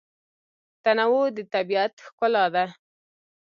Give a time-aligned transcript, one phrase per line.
[0.83, 2.65] تنوع د طبیعت ښکلا ده.